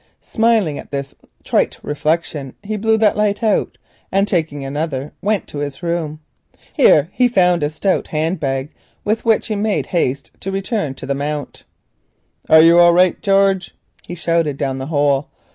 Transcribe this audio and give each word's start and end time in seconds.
Smiling 0.25 0.79
at 0.79 0.89
this 0.89 1.13
trite 1.43 1.77
reflection, 1.83 2.55
he 2.63 2.75
blew 2.75 2.97
that 2.97 3.15
light 3.15 3.43
out, 3.43 3.77
and, 4.11 4.27
taking 4.27 4.65
another, 4.65 5.13
went 5.21 5.45
to 5.49 5.59
his 5.59 5.83
room. 5.83 6.19
Here 6.73 7.09
he 7.13 7.27
found 7.27 7.61
a 7.61 7.69
stout 7.69 8.07
hand 8.07 8.39
bag, 8.39 8.71
with 9.05 9.25
which 9.25 9.45
he 9.45 9.55
made 9.55 9.85
haste 9.85 10.31
to 10.39 10.51
return 10.51 10.95
to 10.95 11.05
the 11.05 11.13
Mount. 11.13 11.65
"Are 12.49 12.61
you 12.63 12.79
all 12.79 12.93
right, 12.95 13.21
George?" 13.21 13.75
he 14.07 14.15
shouted 14.15 14.57
down 14.57 14.79
the 14.79 14.87
hole. 14.87 15.29